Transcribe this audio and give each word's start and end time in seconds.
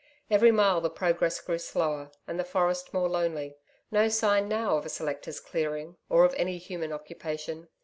Every 0.31 0.49
mile 0.51 0.81
the 0.81 0.89
progress 0.89 1.39
grew 1.41 1.59
slower 1.59 2.09
and 2.25 2.39
the 2.39 2.43
forest 2.43 2.91
more 2.91 3.07
lonely. 3.07 3.57
No 3.91 4.07
sign 4.09 4.49
now 4.49 4.75
of 4.75 4.83
a 4.83 4.89
selector's 4.89 5.39
clearing, 5.39 5.95
or 6.09 6.25
of 6.25 6.33
any 6.33 6.57
human 6.57 6.91
occupation.... 6.91 7.67